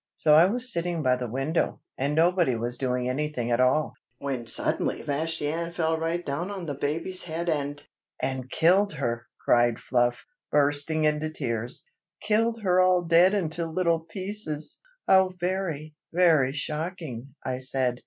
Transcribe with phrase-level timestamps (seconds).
[0.15, 4.47] So I was sitting by the window, and nobody was doing anything at all, when
[4.47, 7.85] suddenly Vashti Ann fell right down on the baby's head and"
[8.19, 11.83] "and killed her!" cried Fluff, bursting into tears.
[12.19, 17.99] "Killed her all dead into little pieces!" "How very, very shocking!" I said.